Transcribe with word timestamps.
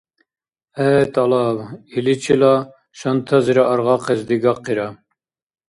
ГӀе, 0.75 0.91
тӀалаб... 1.13 1.57
Иличила 1.97 2.55
шантазира 2.99 3.63
аргъахъес 3.73 4.21
дигахъира. 4.27 4.87